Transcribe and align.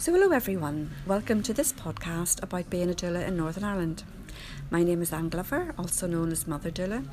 So, 0.00 0.14
hello 0.14 0.32
everyone. 0.32 0.92
Welcome 1.06 1.42
to 1.42 1.52
this 1.52 1.74
podcast 1.74 2.42
about 2.42 2.70
being 2.70 2.88
a 2.88 2.94
doula 2.94 3.28
in 3.28 3.36
Northern 3.36 3.64
Ireland. 3.64 4.02
My 4.70 4.82
name 4.82 5.02
is 5.02 5.12
Anne 5.12 5.28
Glover, 5.28 5.74
also 5.76 6.06
known 6.06 6.32
as 6.32 6.46
Mother 6.46 6.70
Doula, 6.70 7.04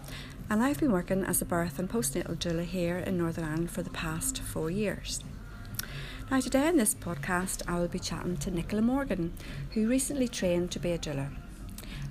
and 0.49 0.63
I've 0.63 0.79
been 0.79 0.93
working 0.93 1.25
as 1.25 1.41
a 1.41 1.45
birth 1.45 1.79
and 1.79 1.89
postnatal 1.89 2.37
doula 2.37 2.63
here 2.63 2.97
in 2.97 3.17
Northern 3.17 3.43
Ireland 3.43 3.71
for 3.71 3.81
the 3.81 3.89
past 3.89 4.39
four 4.39 4.71
years. 4.71 5.21
Now, 6.31 6.39
today 6.39 6.69
in 6.69 6.77
this 6.77 6.95
podcast, 6.95 7.61
I 7.67 7.77
will 7.77 7.89
be 7.89 7.99
chatting 7.99 8.37
to 8.37 8.51
Nicola 8.51 8.81
Morgan, 8.81 9.33
who 9.71 9.89
recently 9.89 10.29
trained 10.29 10.71
to 10.71 10.79
be 10.79 10.93
a 10.93 10.97
doula. 10.97 11.31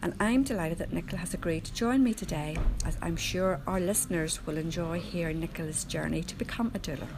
And 0.03 0.13
I'm 0.21 0.43
delighted 0.43 0.77
that 0.77 0.93
Nicola 0.93 1.21
has 1.21 1.33
agreed 1.33 1.65
to 1.65 1.73
join 1.73 2.05
me 2.05 2.13
today, 2.13 2.55
as 2.85 2.99
I'm 3.01 3.17
sure 3.17 3.63
our 3.67 3.81
listeners 3.81 4.45
will 4.45 4.59
enjoy 4.59 5.01
hearing 5.01 5.41
Nicola's 5.41 5.85
journey 5.85 6.23
to 6.25 6.37
become 6.37 6.71
a 6.75 6.79
doula. 6.79 7.09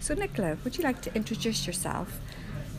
So, 0.00 0.14
Nicola, 0.14 0.56
would 0.64 0.78
you 0.78 0.82
like 0.82 1.00
to 1.02 1.14
introduce 1.14 1.64
yourself 1.64 2.18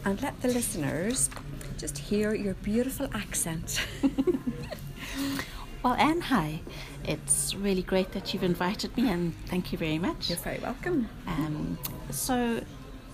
and 0.05 0.21
let 0.21 0.39
the 0.41 0.47
listeners 0.47 1.29
just 1.77 1.97
hear 1.97 2.33
your 2.33 2.53
beautiful 2.55 3.07
accent. 3.13 3.85
well, 5.83 5.93
Anne, 5.93 6.21
hi. 6.21 6.61
It's 7.05 7.55
really 7.55 7.81
great 7.81 8.11
that 8.13 8.33
you've 8.33 8.43
invited 8.43 8.95
me, 8.95 9.09
and 9.09 9.33
thank 9.47 9.71
you 9.71 9.77
very 9.77 9.99
much. 9.99 10.29
You're 10.29 10.37
very 10.39 10.59
welcome. 10.59 11.09
Um, 11.27 11.77
so, 12.09 12.63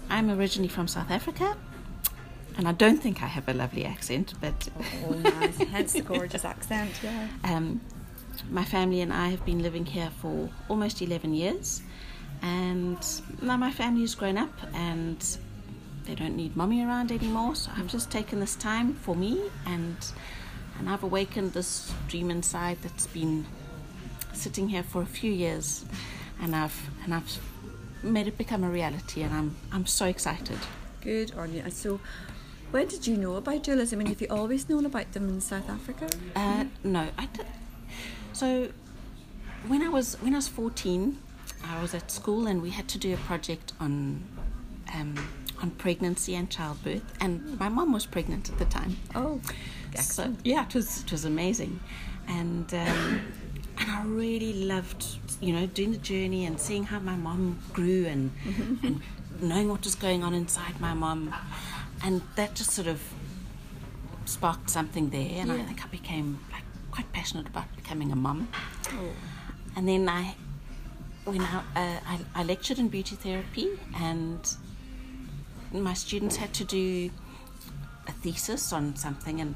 I'm 0.10 0.30
originally 0.30 0.70
from 0.70 0.88
South 0.88 1.10
Africa, 1.10 1.58
and 2.58 2.68
I 2.68 2.72
don't 2.74 3.02
think 3.02 3.24
I 3.24 3.28
have 3.28 3.48
a 3.48 3.54
lovely 3.54 3.86
accent, 3.86 4.34
but. 4.42 4.70
Oh, 5.08 5.14
nice. 5.14 5.58
Hence 5.58 5.94
the 5.94 6.02
gorgeous 6.02 6.46
accent, 6.46 6.92
yeah. 7.04 7.28
Um, 7.44 7.82
my 8.50 8.64
family 8.64 9.02
and 9.02 9.12
I 9.12 9.30
have 9.30 9.44
been 9.46 9.62
living 9.62 9.86
here 9.86 10.12
for 10.22 10.50
almost 10.70 11.02
11 11.02 11.34
years, 11.34 11.82
and 12.42 12.98
now 13.42 13.58
my 13.58 13.72
family 13.72 14.02
has 14.02 14.16
grown 14.16 14.38
up, 14.38 14.54
and 14.74 15.38
they 16.10 16.16
don't 16.16 16.36
need 16.36 16.56
mummy 16.56 16.84
around 16.84 17.12
anymore. 17.12 17.56
So 17.56 17.70
I've 17.78 17.88
just 17.88 18.10
taken 18.10 18.40
this 18.40 18.56
time 18.56 18.96
for 18.96 19.16
me 19.16 19.40
and 19.68 19.96
and 20.80 20.90
I've 20.90 21.04
awakened 21.04 21.54
this 21.54 21.94
dream 22.08 22.32
inside 22.32 22.78
that's 22.82 23.06
been 23.06 23.46
sitting 24.34 24.70
here 24.70 24.82
for 24.82 25.02
a 25.02 25.06
few 25.06 25.32
years 25.32 25.86
and 26.42 26.56
I've 26.56 26.90
and 27.04 27.14
I've 27.14 27.38
made 28.02 28.28
it 28.28 28.38
become 28.40 28.64
a 28.64 28.70
reality 28.70 29.22
and 29.22 29.34
I'm 29.34 29.56
I'm 29.72 29.86
so 29.86 30.08
excited. 30.08 30.58
Good 31.02 31.36
on 31.36 31.54
you. 31.54 31.70
So 31.70 32.00
when 32.72 32.88
did 32.88 33.06
you 33.06 33.16
know 33.16 33.36
about 33.36 33.64
doulas? 33.64 33.94
I 33.94 33.96
mean, 33.96 34.08
have 34.08 34.20
you 34.20 34.28
always 34.32 34.68
known 34.68 34.88
about 34.88 35.12
them 35.12 35.30
in 35.30 35.42
South 35.42 35.70
Africa? 35.70 36.10
Uh, 36.36 36.66
no, 36.84 37.08
I 37.20 37.28
did. 37.28 37.46
So 38.34 38.70
when 39.68 39.84
I 39.84 39.90
was 39.90 40.16
when 40.22 40.34
I 40.34 40.38
was 40.38 40.48
14, 40.48 41.20
I 41.64 41.80
was 41.84 41.94
at 41.94 42.10
school 42.10 42.48
and 42.48 42.64
we 42.64 42.72
had 42.72 42.88
to 42.88 42.98
do 42.98 43.14
a 43.14 43.18
project 43.18 43.74
on 43.80 44.24
um, 44.96 45.16
on 45.62 45.72
pregnancy 45.72 46.36
and 46.36 46.50
childbirth, 46.50 47.04
and 47.20 47.60
my 47.60 47.70
mom 47.70 47.92
was 47.92 48.06
pregnant 48.06 48.50
at 48.50 48.58
the 48.58 48.66
time. 48.66 48.98
Oh, 49.16 49.42
excellent. 49.94 50.38
So, 50.38 50.42
yeah, 50.44 50.66
it 50.66 50.76
was 50.76 51.04
it 51.04 51.12
was 51.12 51.26
amazing, 51.26 51.80
and 52.28 52.74
um, 52.74 53.22
and 53.78 53.92
I 53.92 54.04
really 54.06 54.66
loved 54.66 55.06
you 55.42 55.54
know 55.54 55.66
doing 55.66 55.92
the 55.92 55.98
journey 55.98 56.46
and 56.46 56.60
seeing 56.60 56.84
how 56.84 57.00
my 57.00 57.16
mom 57.16 57.60
grew 57.74 58.06
and 58.06 58.32
mm-hmm. 58.44 58.86
and 58.86 59.02
knowing 59.42 59.70
what 59.70 59.84
was 59.84 59.96
going 59.96 60.24
on 60.24 60.34
inside 60.34 60.80
my 60.80 60.94
mom, 60.94 61.34
and 62.04 62.22
that 62.36 62.56
just 62.56 62.72
sort 62.72 62.88
of 62.88 63.02
sparked 64.26 64.70
something 64.70 65.10
there, 65.10 65.42
and 65.42 65.50
yeah. 65.50 65.56
I 65.56 65.64
think 65.64 65.84
I 65.84 65.88
became 65.88 66.40
like 66.52 66.64
quite 66.92 67.12
passionate 67.14 67.48
about 67.48 67.76
becoming 67.76 68.12
a 68.12 68.16
mum. 68.16 68.48
Oh. 68.92 69.10
And 69.76 69.88
then 69.88 70.10
I 70.10 70.36
when 71.26 71.42
I, 71.42 71.58
uh, 71.76 72.00
I, 72.08 72.20
I 72.36 72.44
lectured 72.44 72.80
in 72.80 72.88
beauty 72.88 73.16
therapy 73.16 73.70
and 73.96 74.40
my 75.72 75.94
students 75.94 76.38
had 76.38 76.54
to 76.56 76.64
do 76.64 77.10
a 78.08 78.12
thesis 78.12 78.74
on 78.74 78.96
something, 78.96 79.40
and 79.40 79.56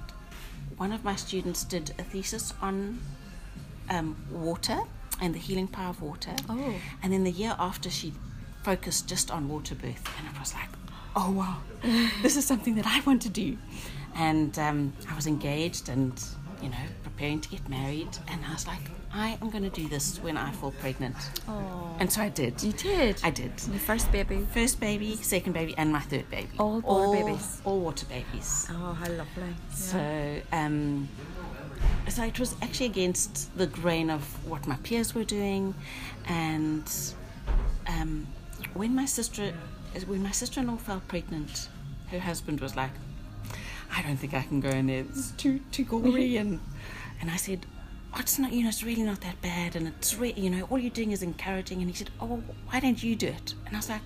one 0.78 0.92
of 0.92 1.03
my 1.03 1.16
students 1.16 1.64
did 1.64 1.94
a 2.00 2.03
thesis 2.03 2.53
on 2.61 3.00
um, 3.89 4.16
water 4.31 4.79
and 5.22 5.34
the 5.34 5.40
healing 5.40 5.68
power 5.68 5.90
of 5.90 6.02
water. 6.02 6.31
Oh. 6.50 6.75
And 7.02 7.13
then 7.13 7.23
the 7.23 7.31
year 7.31 7.56
after, 7.59 7.90
she 7.90 8.13
focused 8.63 9.07
just 9.07 9.31
on 9.31 9.50
water 9.50 9.75
birth, 9.75 10.03
and 10.18 10.28
it 10.28 10.40
was 10.40 10.53
like, 10.53 10.69
oh 11.16 11.31
wow, 11.31 11.57
this 12.22 12.38
is 12.38 12.46
something 12.46 12.75
that 12.75 12.85
I 12.88 13.02
want 13.02 13.22
to 13.23 13.29
do. 13.29 13.57
And 14.16 14.57
um, 14.59 14.94
I 15.09 15.16
was 15.16 15.25
engaged 15.25 15.90
and, 15.90 16.13
you 16.63 16.69
know, 16.69 16.85
preparing 17.03 17.41
to 17.41 17.50
get 17.50 17.68
married, 17.68 18.07
and 18.29 18.40
I 18.46 18.53
was 18.53 18.66
like, 18.66 18.79
I 19.13 19.38
am 19.41 19.50
going 19.50 19.63
to 19.63 19.69
do 19.69 19.88
this 19.90 20.18
when 20.24 20.38
I 20.38 20.51
fall 20.51 20.72
pregnant. 20.72 21.16
Oh. 21.47 21.96
And 22.00 22.12
so 22.12 22.22
I 22.22 22.29
did. 22.29 22.63
You 22.63 22.72
did? 22.72 23.19
I 23.24 23.29
did. 23.29 23.51
Your 23.69 23.79
first 23.79 24.12
baby? 24.12 24.47
First 24.53 24.79
baby, 24.79 25.18
second 25.18 25.53
baby, 25.53 25.75
and 25.78 25.91
my 25.91 26.00
third 26.00 26.29
baby. 26.31 26.50
All 26.57 26.79
water 26.79 27.23
babies? 27.23 27.62
All 27.66 27.79
water 27.79 28.06
babies. 28.06 28.68
Oh, 28.72 28.94
how 28.94 29.12
lovely. 29.12 29.44
Yeah. 29.69 29.75
So, 29.75 30.41
um, 30.53 31.09
so 32.07 32.23
it 32.23 32.40
was 32.40 32.56
actually 32.62 32.88
against 32.88 33.56
the 33.57 33.68
grain 33.68 34.09
of 34.09 34.23
what 34.47 34.66
my 34.66 34.78
peers 34.78 35.13
were 35.13 35.25
doing. 35.25 35.75
And 36.28 36.90
um, 37.88 38.25
when 38.73 38.96
my 38.96 39.06
sister, 39.06 39.53
when 40.07 40.23
my 40.23 40.31
sister-in-law 40.31 40.78
fell 40.78 41.02
pregnant, 41.07 41.68
her 42.07 42.19
husband 42.19 42.62
was 42.62 42.75
like, 42.75 42.91
I 43.95 44.01
don't 44.01 44.17
think 44.17 44.33
I 44.33 44.41
can 44.41 44.59
go 44.59 44.69
in 44.69 44.87
there. 44.87 45.01
It's 45.01 45.31
too 45.31 45.59
too 45.71 45.83
gory 45.83 46.37
and 46.37 46.59
and 47.21 47.31
I 47.31 47.37
said, 47.37 47.65
oh, 48.13 48.19
it's 48.19 48.37
not, 48.37 48.51
you 48.51 48.63
know, 48.63 48.69
it's 48.69 48.83
really 48.83 49.03
not 49.03 49.21
that 49.21 49.41
bad. 49.41 49.75
And 49.75 49.87
it's 49.87 50.15
really, 50.15 50.39
you 50.39 50.49
know, 50.49 50.67
all 50.69 50.77
you're 50.77 50.89
doing 50.89 51.11
is 51.11 51.23
encouraging. 51.23 51.79
And 51.79 51.89
he 51.89 51.95
said, 51.95 52.09
oh, 52.19 52.25
well, 52.25 52.43
why 52.69 52.79
don't 52.79 53.01
you 53.01 53.15
do 53.15 53.27
it? 53.27 53.53
And 53.65 53.75
I 53.75 53.79
was 53.79 53.89
like, 53.89 54.01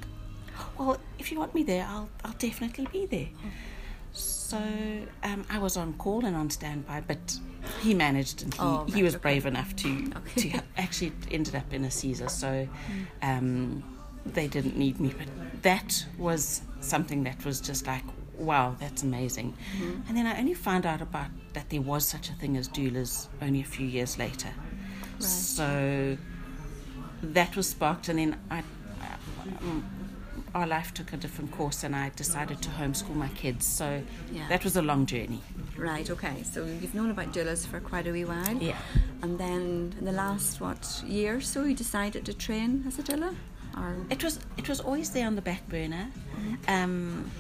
well, 0.78 0.98
if 1.20 1.32
you 1.32 1.40
want 1.40 1.54
me 1.56 1.64
there, 1.64 1.86
I'll, 1.90 2.10
I'll 2.24 2.34
definitely 2.34 2.88
be 2.92 3.06
there. 3.06 3.28
So 4.14 4.58
um, 5.24 5.46
I 5.50 5.60
was 5.60 5.78
on 5.78 5.94
call 5.94 6.26
and 6.26 6.36
on 6.36 6.50
standby, 6.50 7.04
but 7.08 7.38
he 7.82 7.94
managed 7.94 8.44
and 8.44 8.54
he, 8.54 8.60
oh, 8.60 8.84
right, 8.84 8.94
he 8.94 9.04
was 9.04 9.16
okay. 9.16 9.22
brave 9.22 9.46
enough 9.46 9.76
to, 9.78 10.12
okay. 10.16 10.50
to 10.50 10.62
actually 10.78 11.12
ended 11.32 11.56
up 11.56 11.74
in 11.74 11.86
a 11.86 11.92
Caesar. 11.92 12.30
So 12.30 12.68
um, 13.22 13.84
they 14.26 14.48
didn't 14.48 14.78
need 14.78 15.00
me. 15.00 15.14
But 15.18 15.28
that 15.64 16.06
was 16.18 16.62
something 16.82 17.24
that 17.24 17.44
was 17.46 17.60
just 17.60 17.88
like, 17.88 18.04
wow, 18.38 18.76
that's 18.80 19.04
amazing. 19.04 19.54
Mm-hmm. 19.76 20.02
And 20.08 20.18
then 20.18 20.28
I 20.28 20.40
only 20.40 20.54
found 20.54 20.86
out 20.86 21.02
about 21.02 21.28
that 21.54 21.70
there 21.70 21.82
was 21.82 22.06
such 22.08 22.30
a 22.30 22.34
thing 22.34 22.58
as 22.58 22.70
doulas 22.70 23.28
only 23.42 23.62
a 23.62 23.66
few 23.66 23.88
years 23.88 24.18
later. 24.18 24.50
Right. 25.14 25.24
So 25.24 26.18
that 27.24 27.56
was 27.56 27.70
sparked, 27.70 28.10
and 28.10 28.20
then 28.20 28.40
I, 28.52 28.64
um, 29.62 29.84
our 30.54 30.68
life 30.68 30.94
took 30.94 31.14
a 31.14 31.18
different 31.18 31.52
course, 31.52 31.84
and 31.84 31.96
I 31.96 32.12
decided 32.16 32.62
to 32.62 32.70
homeschool 32.70 33.16
my 33.16 33.30
kids. 33.30 33.66
So 33.66 34.02
yeah. 34.32 34.48
that 34.50 34.64
was 34.64 34.76
a 34.76 34.82
long 34.82 35.06
journey. 35.06 35.42
Right. 35.76 36.10
Okay. 36.10 36.44
So 36.44 36.64
you've 36.64 36.96
known 36.96 37.12
about 37.12 37.34
doulas 37.34 37.66
for 37.66 37.80
quite 37.80 38.08
a 38.08 38.12
wee 38.12 38.26
while. 38.26 38.58
Yeah. 38.58 38.78
And 39.22 39.40
then 39.40 39.96
in 40.00 40.06
the 40.06 40.12
last 40.12 40.62
what 40.62 41.04
year 41.06 41.38
or 41.38 41.42
so, 41.42 41.64
you 41.64 41.76
decided 41.76 42.26
to 42.26 42.34
train 42.34 42.84
as 42.88 43.00
a 43.00 43.04
doula. 43.04 43.36
Or? 43.76 43.96
It 44.10 44.24
was 44.24 44.40
it 44.58 44.70
was 44.70 44.80
always 44.80 45.12
there 45.12 45.28
on 45.28 45.36
the 45.36 45.42
back 45.42 45.68
burner. 45.70 46.10
Mm-hmm. 46.36 46.56
Um, 46.68 47.32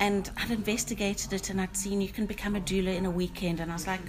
and 0.00 0.30
I'd 0.36 0.50
investigated 0.50 1.32
it 1.32 1.50
and 1.50 1.60
I'd 1.60 1.76
seen 1.76 2.00
you 2.00 2.08
can 2.08 2.26
become 2.26 2.56
a 2.56 2.60
doula 2.60 2.96
in 2.96 3.06
a 3.06 3.10
weekend, 3.10 3.60
and 3.60 3.70
I 3.70 3.74
was 3.74 3.86
like, 3.86 4.00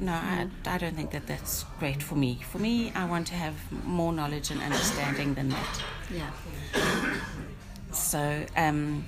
no, 0.00 0.12
I, 0.12 0.48
I 0.64 0.78
don't 0.78 0.96
think 0.96 1.10
that 1.10 1.26
that's 1.26 1.64
great 1.78 2.02
for 2.02 2.14
me. 2.14 2.40
For 2.50 2.58
me, 2.58 2.90
I 2.94 3.04
want 3.04 3.26
to 3.28 3.34
have 3.34 3.54
more 3.84 4.12
knowledge 4.12 4.50
and 4.50 4.62
understanding 4.62 5.34
than 5.34 5.50
that. 5.50 5.82
Yeah. 6.12 6.30
So 7.92 8.46
um, 8.56 9.04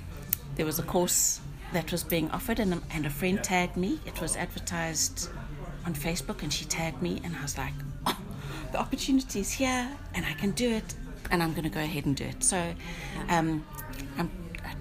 there 0.55 0.67
was 0.67 0.77
a 0.77 0.83
course 0.83 1.41
that 1.71 1.91
was 1.91 2.03
being 2.03 2.29
offered, 2.29 2.59
and, 2.59 2.79
and 2.91 3.05
a 3.07 3.09
friend 3.09 3.43
tagged 3.43 3.75
me. 3.75 3.99
It 4.05 4.21
was 4.21 4.35
advertised 4.35 5.29
on 5.87 5.95
Facebook, 5.95 6.43
and 6.43 6.53
she 6.53 6.65
tagged 6.65 7.01
me, 7.01 7.19
and 7.23 7.35
I 7.35 7.41
was 7.41 7.57
like, 7.57 7.73
oh, 8.05 8.17
the 8.71 8.77
opportunity 8.77 9.39
is 9.39 9.51
here, 9.51 9.89
and 10.13 10.25
I 10.25 10.33
can 10.33 10.51
do 10.51 10.69
it, 10.69 10.93
and 11.31 11.41
I'm 11.41 11.53
going 11.53 11.63
to 11.63 11.69
go 11.69 11.81
ahead 11.81 12.05
and 12.05 12.15
do 12.15 12.25
it. 12.25 12.43
So 12.43 12.75
um, 13.29 13.65
I'm 14.19 14.29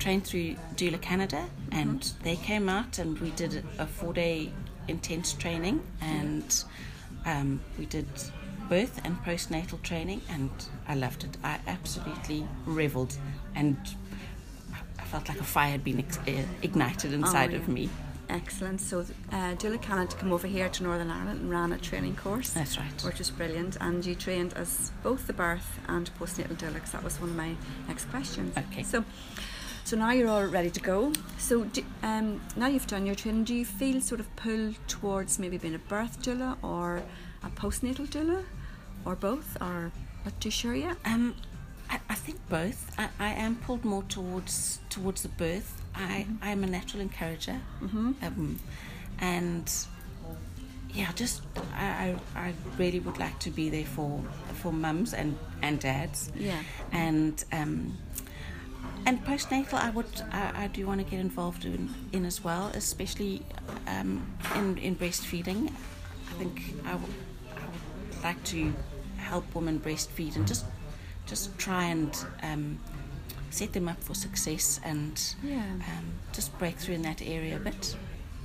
trained 0.03 0.25
through 0.25 0.57
Doula 0.75 1.01
Canada, 1.01 1.49
and 1.71 2.01
mm-hmm. 2.01 2.25
they 2.25 2.34
came 2.37 2.69
out 2.69 2.99
and 2.99 3.16
we 3.21 3.31
did 3.31 3.65
a 3.78 3.87
four 3.87 4.13
day 4.13 4.51
intense 4.89 5.33
training, 5.33 5.81
and 6.01 6.65
um, 7.25 7.60
we 7.78 7.87
did 7.87 8.09
birth 8.69 9.01
and 9.04 9.16
postnatal 9.25 9.81
training, 9.83 10.21
and 10.28 10.51
I 10.89 10.97
loved 10.97 11.22
it. 11.22 11.37
I 11.45 11.60
absolutely 11.69 12.47
reveled, 12.66 13.16
and 13.54 13.77
I 14.99 15.04
felt 15.04 15.28
like 15.28 15.39
a 15.39 15.45
fire 15.45 15.71
had 15.71 15.84
been 15.84 16.01
ex- 16.01 16.19
uh, 16.19 16.43
ignited 16.63 17.13
inside 17.13 17.51
oh, 17.51 17.53
yeah. 17.53 17.59
of 17.59 17.69
me. 17.69 17.89
Excellent. 18.28 18.81
So, 18.81 19.01
uh, 19.31 19.55
Doula 19.55 19.81
Canada 19.81 20.16
come 20.16 20.33
over 20.33 20.48
here 20.48 20.69
to 20.69 20.83
Northern 20.83 21.10
Ireland 21.10 21.43
and 21.43 21.51
ran 21.51 21.71
a 21.72 21.78
training 21.78 22.16
course. 22.16 22.51
That's 22.51 22.78
right. 22.78 23.03
Which 23.05 23.19
was 23.19 23.31
brilliant. 23.31 23.77
And 23.81 24.05
you 24.05 24.15
trained 24.15 24.55
as 24.55 24.91
both 25.03 25.27
the 25.27 25.34
birth 25.34 25.78
and 25.87 26.10
postnatal 26.19 26.57
doula, 26.57 26.75
because 26.75 26.93
that 26.93 27.05
was 27.05 27.21
one 27.21 27.31
of 27.31 27.37
my 27.37 27.55
next 27.89 28.07
questions. 28.07 28.57
Okay. 28.57 28.83
So, 28.83 29.05
so 29.84 29.97
now 29.97 30.11
you're 30.13 30.29
all 30.29 30.45
ready 30.47 30.71
to 30.71 30.81
go. 30.81 31.13
So 31.39 31.65
do, 31.65 31.84
um, 32.03 32.41
now 32.57 32.67
you've 32.69 32.87
done 32.87 33.05
your 33.07 33.15
training, 33.15 33.45
do 33.45 33.55
you 33.55 33.65
feel 33.65 34.01
sort 34.01 34.21
of 34.21 34.34
pulled 34.37 34.77
towards 34.89 35.39
maybe 35.39 35.59
being 35.59 35.75
a 35.75 35.79
birth 35.79 36.21
doula 36.23 36.57
or 36.63 37.03
a 37.43 37.51
postnatal 37.51 38.07
doula, 38.09 38.45
or 39.05 39.17
both, 39.17 39.57
or 39.61 39.91
not 40.25 40.41
too 40.41 40.51
sure 40.51 40.75
yet? 40.75 40.97
Um, 41.05 41.34
I, 41.91 41.99
I 42.09 42.15
think 42.15 42.39
both. 42.49 42.91
I, 42.99 43.09
I 43.19 43.29
am 43.34 43.57
pulled 43.57 43.84
more 43.84 44.03
towards 44.05 44.79
towards 44.89 45.23
the 45.23 45.29
birth 45.29 45.83
I 45.95 46.27
I'm 46.41 46.65
a 46.65 46.67
natural 46.67 47.03
encourager, 47.03 47.61
Mm-hmm. 47.83 48.13
um, 48.23 48.59
and 49.21 49.71
yeah, 50.95 51.11
just 51.15 51.43
I, 51.75 52.17
I 52.34 52.41
I 52.49 52.55
really 52.79 52.99
would 53.01 53.19
like 53.19 53.39
to 53.41 53.51
be 53.51 53.69
there 53.69 53.84
for 53.84 54.21
for 54.63 54.73
mums 54.73 55.13
and 55.13 55.37
and 55.63 55.79
dads, 55.81 56.31
Yeah. 56.34 56.63
and 56.93 57.45
um, 57.53 57.99
and 59.07 59.25
postnatal 59.25 59.75
I 59.75 59.91
would 59.91 60.07
I, 60.33 60.65
I 60.65 60.66
do 60.69 60.87
want 60.87 61.01
to 61.04 61.10
get 61.10 61.21
involved 61.21 61.65
in, 61.65 61.91
in 62.13 62.25
as 62.25 62.43
well, 62.45 62.71
especially 62.75 63.43
um, 63.87 64.27
in 64.57 64.78
in 64.78 64.97
breastfeeding. 64.97 65.71
I 66.31 66.34
think 66.39 66.75
I 66.87 66.95
would 66.95 67.15
I 67.57 67.60
would 68.15 68.22
like 68.25 68.43
to 68.45 68.72
help 69.16 69.45
women 69.54 69.81
breastfeed 69.81 70.37
and 70.37 70.47
just 70.47 70.65
just 71.27 71.57
try 71.59 71.84
and 71.84 72.16
um, 72.43 72.78
set 73.51 73.72
them 73.72 73.89
up 73.89 74.03
for 74.03 74.15
success 74.15 74.81
and 74.84 75.21
Yeah. 75.43 75.63
um, 75.63 76.05
just 76.33 76.57
break 76.59 76.77
through 76.78 76.95
in 76.97 77.03
that 77.03 77.22
area 77.22 77.57
a 77.57 77.60
bit. 77.60 77.97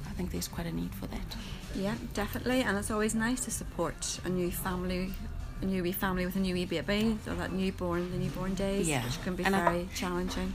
I 0.05 0.09
think 0.17 0.31
there's 0.31 0.47
quite 0.47 0.67
a 0.67 0.71
need 0.75 0.93
for 0.93 1.07
that. 1.07 1.35
Yeah, 1.75 1.95
definitely. 2.13 2.61
And 2.61 2.77
it's 2.77 2.91
always 2.91 3.15
nice 3.15 3.41
to 3.45 3.51
support 3.51 4.19
a 4.25 4.29
new 4.29 4.51
family, 4.51 5.13
a 5.61 5.65
new 5.65 5.83
wee 5.83 5.91
family 5.91 6.25
with 6.25 6.35
a 6.35 6.39
new 6.39 6.53
wee 6.53 6.65
baby, 6.65 7.17
or 7.27 7.35
that 7.35 7.51
newborn, 7.51 8.11
the 8.11 8.17
newborn 8.17 8.53
days, 8.55 8.87
Yeah. 8.87 9.03
which 9.05 9.21
can 9.23 9.35
be 9.35 9.43
And 9.43 9.55
I- 9.55 9.63
very 9.63 9.89
challenging. 9.95 10.53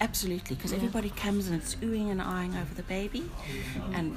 Absolutely, 0.00 0.56
because 0.56 0.72
Yeah. 0.72 0.78
everybody 0.78 1.10
comes 1.10 1.46
and 1.48 1.60
it's 1.60 1.74
oohing 1.76 2.10
and 2.10 2.20
eyeing 2.20 2.54
over 2.56 2.74
the 2.74 2.82
baby, 2.82 3.22
and 3.92 4.16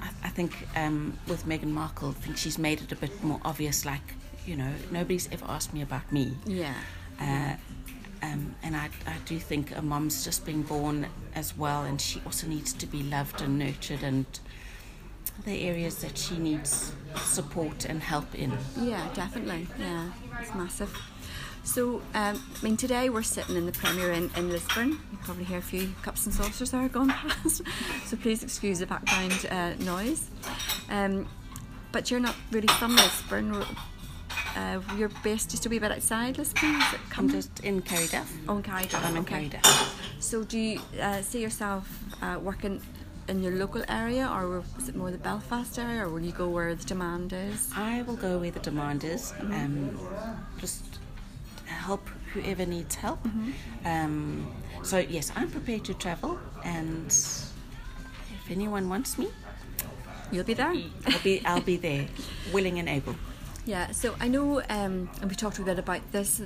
I, 0.00 0.08
I 0.24 0.28
think 0.30 0.52
um, 0.76 1.18
with 1.28 1.46
Meghan 1.46 1.72
Markle, 1.72 2.10
I 2.10 2.12
think 2.24 2.36
she's 2.36 2.58
made 2.58 2.80
it 2.80 2.90
a 2.92 2.96
bit 2.96 3.22
more 3.22 3.40
obvious. 3.44 3.84
Like, 3.84 4.14
you 4.46 4.56
know, 4.56 4.72
nobody's 4.90 5.28
ever 5.30 5.44
asked 5.48 5.72
me 5.74 5.82
about 5.82 6.10
me, 6.10 6.36
Yeah. 6.46 6.74
uh, 7.20 7.56
um, 8.22 8.54
and 8.62 8.74
I, 8.76 8.88
I 9.06 9.16
do 9.26 9.38
think 9.38 9.76
a 9.76 9.82
mom's 9.82 10.24
just 10.24 10.44
been 10.46 10.62
born 10.62 11.06
as 11.34 11.56
well, 11.56 11.82
and 11.84 12.00
she 12.00 12.20
also 12.24 12.46
needs 12.46 12.72
to 12.72 12.86
be 12.86 13.02
loved 13.02 13.40
and 13.42 13.58
nurtured, 13.58 14.02
and 14.02 14.24
the 15.44 15.62
areas 15.62 15.96
that 15.96 16.16
she 16.16 16.38
needs 16.38 16.92
support 17.16 17.84
and 17.84 18.02
help 18.02 18.34
in. 18.34 18.52
Yeah, 18.80 19.06
definitely. 19.14 19.66
Yeah, 19.78 20.10
it's 20.40 20.54
massive. 20.54 20.96
So, 21.64 22.02
um, 22.14 22.42
I 22.60 22.62
mean, 22.62 22.76
today 22.76 23.08
we're 23.08 23.22
sitting 23.22 23.56
in 23.56 23.64
the 23.64 23.72
Premier 23.72 24.12
Inn 24.12 24.30
in 24.36 24.50
Lisburn. 24.50 24.90
You 24.90 25.18
probably 25.22 25.44
hear 25.44 25.58
a 25.58 25.62
few 25.62 25.92
cups 26.02 26.26
and 26.26 26.34
saucers 26.34 26.70
there 26.72 26.88
going 26.88 27.08
past, 27.10 27.62
so 28.04 28.16
please 28.18 28.42
excuse 28.42 28.80
the 28.80 28.86
background 28.86 29.46
uh, 29.50 29.74
noise. 29.82 30.28
Um, 30.90 31.26
but 31.90 32.10
you're 32.10 32.20
not 32.20 32.36
really 32.50 32.68
from 32.68 32.94
Lisburn. 32.96 33.64
Uh, 34.56 34.80
you're 34.96 35.10
based 35.24 35.50
just 35.50 35.64
a 35.64 35.68
wee 35.68 35.78
bit 35.78 35.90
outside 35.90 36.36
Lisburn. 36.36 36.74
Is 36.74 36.92
it 36.92 37.00
I'm 37.16 37.28
just 37.30 37.60
in 37.60 37.80
Carryduff. 37.82 38.26
on 38.48 38.62
Carryduff. 38.62 39.02
I'm 39.04 39.16
in 39.16 39.22
okay. 39.22 39.50
So, 40.20 40.44
do 40.44 40.58
you 40.58 40.80
uh, 41.00 41.22
see 41.22 41.40
yourself 41.40 41.88
uh, 42.20 42.38
working 42.42 42.80
in 43.28 43.42
your 43.42 43.52
local 43.52 43.82
area, 43.88 44.28
or 44.28 44.62
is 44.78 44.88
it 44.88 44.96
more 44.96 45.10
the 45.10 45.18
Belfast 45.18 45.78
area, 45.78 46.04
or 46.04 46.08
will 46.08 46.20
you 46.20 46.32
go 46.32 46.48
where 46.48 46.74
the 46.74 46.84
demand 46.84 47.32
is? 47.32 47.70
I 47.74 48.02
will 48.02 48.16
go 48.16 48.38
where 48.38 48.50
the 48.50 48.60
demand 48.60 49.04
is. 49.04 49.32
Um, 49.40 49.98
just 50.58 50.84
help 51.66 52.08
whoever 52.32 52.66
needs 52.66 52.94
help. 52.94 53.20
Um, 53.84 54.52
so 54.82 54.98
yes, 54.98 55.32
I'm 55.36 55.50
prepared 55.50 55.84
to 55.86 55.94
travel, 55.94 56.38
and 56.64 57.06
if 57.06 58.50
anyone 58.50 58.88
wants 58.88 59.18
me, 59.18 59.28
You'll 60.30 60.44
be 60.44 60.54
there. 60.54 60.74
I'll 61.06 61.22
be 61.22 61.44
I'll 61.44 61.60
be 61.60 61.76
there, 61.76 62.06
willing 62.52 62.78
and 62.78 62.88
able. 62.88 63.14
Yeah, 63.66 63.92
so 63.92 64.14
I 64.20 64.28
know, 64.28 64.60
um, 64.68 65.08
and 65.20 65.30
we 65.30 65.34
talked 65.36 65.58
a 65.58 65.62
bit 65.62 65.78
about 65.78 66.00
this. 66.12 66.40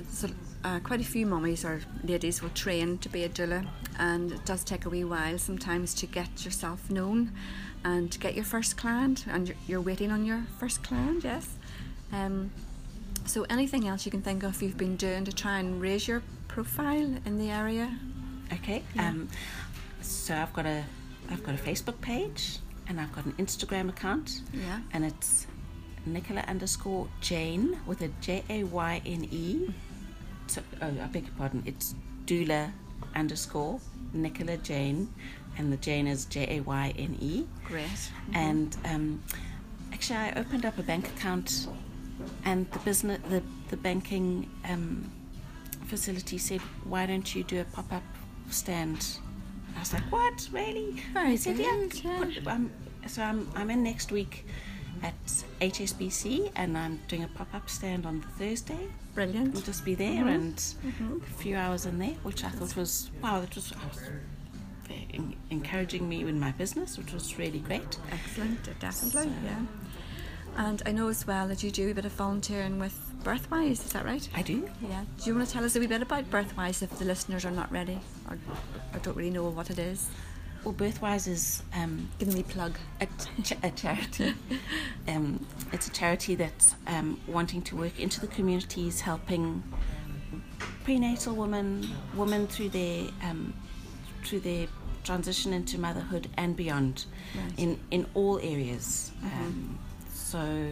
Uh, 0.63 0.79
quite 0.79 0.99
a 0.99 1.05
few 1.05 1.25
mummies 1.25 1.63
or 1.63 1.81
ladies 2.03 2.41
will 2.41 2.49
train 2.49 2.97
to 2.97 3.07
be 3.09 3.23
a 3.23 3.29
doula, 3.29 3.65
and 3.97 4.31
it 4.33 4.45
does 4.45 4.63
take 4.63 4.85
a 4.85 4.89
wee 4.89 5.05
while 5.05 5.37
sometimes 5.37 5.93
to 5.93 6.05
get 6.05 6.43
yourself 6.43 6.89
known 6.89 7.31
and 7.85 8.11
to 8.11 8.19
get 8.19 8.35
your 8.35 8.43
first 8.43 8.75
client. 8.75 9.25
And 9.27 9.47
you're, 9.47 9.57
you're 9.67 9.81
waiting 9.81 10.11
on 10.11 10.25
your 10.25 10.43
first 10.59 10.83
client, 10.83 11.23
yes. 11.23 11.47
Um, 12.11 12.51
so, 13.25 13.45
anything 13.49 13.87
else 13.87 14.05
you 14.05 14.11
can 14.11 14.21
think 14.21 14.43
of 14.43 14.61
you've 14.61 14.77
been 14.77 14.97
doing 14.97 15.23
to 15.25 15.31
try 15.31 15.59
and 15.59 15.79
raise 15.81 16.07
your 16.07 16.23
profile 16.49 17.09
in 17.25 17.37
the 17.37 17.49
area? 17.51 17.97
Okay. 18.51 18.83
Yeah. 18.95 19.09
Um, 19.09 19.29
so 20.01 20.35
I've 20.35 20.51
got 20.53 20.65
a 20.65 20.83
I've 21.29 21.43
got 21.43 21.55
a 21.55 21.57
Facebook 21.57 22.01
page 22.01 22.57
and 22.87 22.99
I've 22.99 23.13
got 23.13 23.25
an 23.25 23.33
Instagram 23.33 23.89
account. 23.89 24.41
Yeah. 24.53 24.79
and 24.91 25.05
it's 25.05 25.45
Nicola 26.05 26.41
underscore 26.47 27.07
Jayne 27.21 27.77
with 27.85 28.01
a 28.01 28.07
J 28.19 28.43
A 28.49 28.63
Y 28.63 29.01
N 29.05 29.27
E. 29.31 29.73
Oh, 30.57 30.87
I 30.87 31.07
beg 31.07 31.23
your 31.23 31.33
pardon. 31.37 31.63
It's 31.65 31.95
doula 32.25 32.71
underscore 33.15 33.79
Nicola 34.13 34.57
Jayne, 34.57 35.07
and 35.57 35.71
the 35.71 35.77
Jayne 35.77 36.07
is 36.07 36.25
J 36.25 36.57
A 36.57 36.61
Y 36.61 36.93
N 36.97 37.17
E. 37.19 37.45
Great. 37.65 38.11
And 38.33 38.75
um, 38.85 39.23
actually, 39.93 40.17
I 40.17 40.33
opened 40.35 40.65
up 40.65 40.77
a 40.77 40.83
bank 40.83 41.07
account, 41.09 41.67
and 42.45 42.69
the 42.71 42.79
business, 42.79 43.19
the 43.29 43.43
the 43.69 43.77
banking 43.77 44.49
um, 44.67 45.11
facility 45.85 46.37
said, 46.37 46.61
"Why 46.83 47.05
don't 47.05 47.35
you 47.35 47.43
do 47.43 47.61
a 47.61 47.65
pop 47.65 47.91
up 47.91 48.03
stand?" 48.49 49.17
I 49.75 49.79
was 49.79 49.93
like, 49.93 50.11
"What? 50.11 50.49
Really?" 50.51 51.03
Very 51.13 51.31
I 51.31 51.35
said, 51.35 51.57
"Yeah." 51.57 51.87
yeah. 52.03 52.17
Put, 52.17 52.47
um, 52.47 52.71
so 53.07 53.21
I'm 53.21 53.49
I'm 53.55 53.69
in 53.69 53.83
next 53.83 54.11
week 54.11 54.45
at 55.03 55.13
HSBC, 55.61 56.51
and 56.55 56.77
I'm 56.77 56.99
doing 57.07 57.23
a 57.23 57.27
pop 57.27 57.53
up 57.53 57.69
stand 57.69 58.05
on 58.05 58.21
Thursday. 58.37 58.87
Brilliant. 59.15 59.53
We'll 59.53 59.61
just 59.63 59.83
be 59.85 59.95
there 59.95 60.23
Mhm. 60.23 60.35
and 60.35 60.55
Mhm. 60.55 61.21
a 61.21 61.33
few 61.41 61.55
hours 61.55 61.85
in 61.85 61.99
there, 61.99 62.15
which 62.23 62.43
I 62.43 62.49
thought 62.49 62.75
was 62.75 63.09
wow. 63.21 63.39
That 63.41 63.55
was, 63.55 63.71
was 63.71 63.99
en- 65.13 65.35
encouraging 65.49 66.07
me 66.07 66.21
in 66.27 66.39
my 66.39 66.51
business, 66.53 66.97
which 66.97 67.11
was 67.13 67.37
really 67.37 67.59
great. 67.59 67.97
Excellent, 68.11 68.63
definitely, 68.79 69.23
So- 69.23 69.31
yeah. 69.43 69.61
And 70.57 70.81
I 70.85 70.91
know 70.91 71.07
as 71.07 71.25
well 71.27 71.47
that 71.47 71.63
you 71.63 71.71
do 71.71 71.91
a 71.91 71.93
bit 71.93 72.05
of 72.05 72.11
volunteering 72.13 72.79
with 72.79 72.95
Birthwise, 73.23 73.71
is 73.85 73.91
that 73.93 74.03
right? 74.05 74.27
I 74.33 74.41
do. 74.41 74.69
Yeah. 74.81 75.03
Do 75.19 75.25
you 75.29 75.35
want 75.35 75.47
to 75.47 75.53
tell 75.53 75.63
us 75.63 75.75
a 75.75 75.79
wee 75.79 75.87
bit 75.87 76.01
about 76.01 76.29
Birthwise 76.31 76.81
if 76.81 76.97
the 76.97 77.05
listeners 77.05 77.45
are 77.45 77.51
not 77.51 77.71
ready 77.71 77.99
or, 78.29 78.37
or 78.93 78.99
don't 78.99 79.15
really 79.15 79.29
know 79.29 79.47
what 79.49 79.69
it 79.69 79.77
is? 79.79 80.07
Well, 80.63 80.73
Birthwise 80.73 81.27
is 81.27 81.63
um, 81.73 82.09
them 82.19 82.37
a 82.37 82.43
plug. 82.43 82.77
a, 82.99 83.05
ch- 83.41 83.53
a 83.63 83.71
charity. 83.71 84.33
um, 85.07 85.45
it's 85.71 85.87
a 85.87 85.91
charity 85.91 86.35
that's 86.35 86.75
um, 86.87 87.19
wanting 87.27 87.61
to 87.63 87.75
work 87.77 87.99
into 87.99 88.19
the 88.19 88.27
communities, 88.27 88.99
helping 89.01 89.63
prenatal 90.83 91.35
women, 91.35 91.87
women 92.15 92.45
through 92.47 92.69
their 92.69 93.07
um, 93.23 93.53
through 94.25 94.41
their 94.41 94.67
transition 95.05 95.53
into 95.53 95.79
motherhood 95.79 96.27
and 96.37 96.55
beyond, 96.57 97.05
Right. 97.35 97.53
in 97.57 97.79
in 97.89 98.05
all 98.13 98.37
areas. 98.39 99.11
Mhm. 99.23 99.31
Um, 99.39 99.79
so 100.13 100.71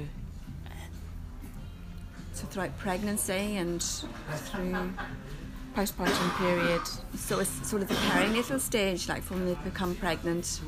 So 2.34 2.46
throughout 2.46 2.78
pregnancy 2.78 3.56
and 3.58 3.82
through. 3.82 4.94
Postpartum 5.78 6.30
period. 6.40 6.82
So 7.16 7.40
it's 7.40 7.70
sort 7.70 7.84
of 7.84 7.88
the 7.88 7.94
perinatal 7.94 8.60
stage, 8.60 9.08
like 9.08 9.22
from 9.22 9.38
when 9.46 9.54
they 9.54 9.62
become 9.64 9.94
pregnant 9.96 10.60